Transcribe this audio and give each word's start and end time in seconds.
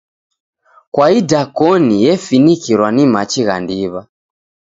Kwa 0.93 1.07
idakoni 1.19 1.95
efinikirwa 2.13 2.87
ni 2.95 3.03
machi 3.13 3.41
gha 3.47 3.55
ndiw'a. 3.63 4.01